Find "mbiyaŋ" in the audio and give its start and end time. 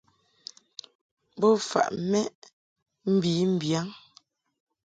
3.53-3.87